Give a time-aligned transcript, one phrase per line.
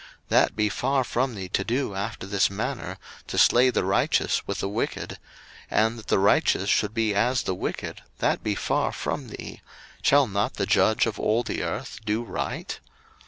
[0.01, 4.47] 01:018:025 That be far from thee to do after this manner, to slay the righteous
[4.47, 5.19] with the wicked:
[5.69, 9.61] and that the righteous should be as the wicked, that be far from thee:
[10.01, 12.79] Shall not the Judge of all the earth do right?